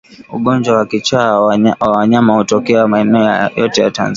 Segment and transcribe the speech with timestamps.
[0.33, 1.39] Ugonjwa wa kichaa
[1.79, 4.09] kwa wanyama hutokea maeneo yote Tanzania